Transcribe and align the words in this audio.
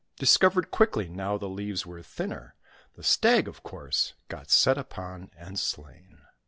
]Discovered 0.25 0.71
quickly 0.71 1.07
now 1.07 1.37
the 1.37 1.47
leaves 1.47 1.85
were 1.85 2.01
thinner 2.01 2.55
The 2.95 3.03
Stag, 3.03 3.47
of 3.47 3.61
course, 3.61 4.13
got 4.29 4.49
set 4.49 4.79
upon 4.79 5.29
and 5.37 5.59
slain. 5.59 6.21